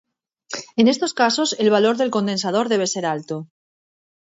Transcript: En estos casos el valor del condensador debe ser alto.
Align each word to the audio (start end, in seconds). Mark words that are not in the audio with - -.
En 0.79 0.87
estos 0.93 1.13
casos 1.13 1.55
el 1.59 1.69
valor 1.69 1.95
del 1.97 2.09
condensador 2.09 2.69
debe 2.69 2.87
ser 2.87 3.05
alto. 3.05 3.47